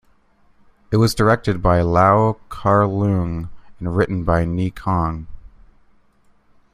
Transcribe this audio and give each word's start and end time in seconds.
It 0.89 0.97
was 0.97 1.13
directed 1.13 1.61
by 1.61 1.81
Lau 1.83 2.37
Kar-Leung 2.49 3.49
and 3.77 3.95
written 3.95 4.23
by 4.23 4.45
Ni 4.45 4.71
Kuang. 4.71 5.27